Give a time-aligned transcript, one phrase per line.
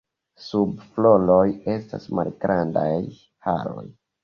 [0.45, 1.43] Sub floroj
[1.75, 2.89] estas malgrandaj
[3.49, 3.89] haroj.